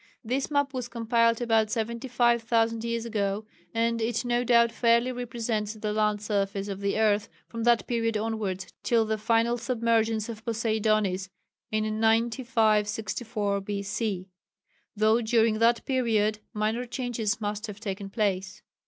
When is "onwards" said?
8.17-8.73